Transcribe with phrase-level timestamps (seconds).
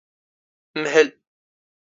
[0.81, 1.09] ⵎⵀⵍ.